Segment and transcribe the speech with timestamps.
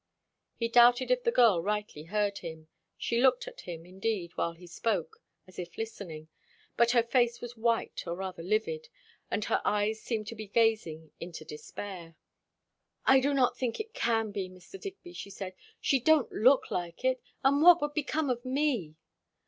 [0.55, 2.69] He doubted if the girl rightly heard him.
[2.97, 6.27] She looked at him, indeed, while he spoke, as if listening;
[6.75, 8.89] but her face was white, or rather livid,
[9.29, 12.15] and her eyes seemed to be gazing into despair.
[13.05, 14.81] "I do not think it can be, Mr.
[14.81, 15.53] Digby," she said.
[15.79, 17.21] "She don't look like it.
[17.43, 18.95] And what would become of me?